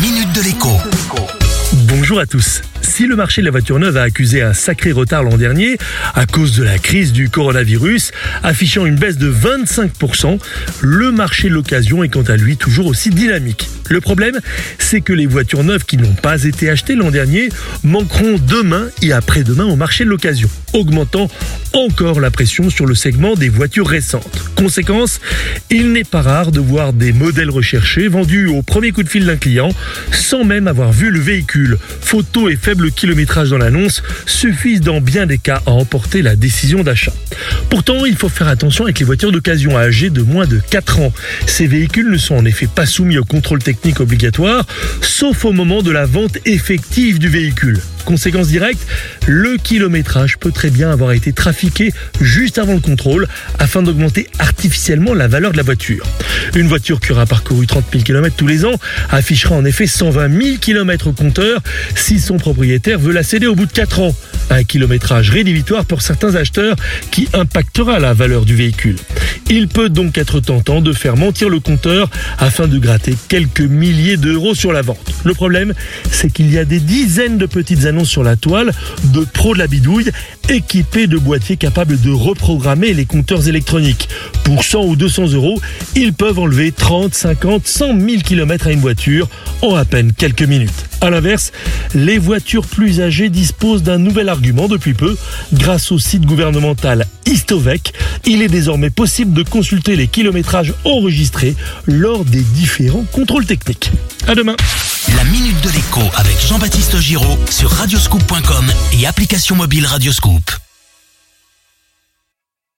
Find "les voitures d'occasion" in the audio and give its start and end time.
38.98-39.76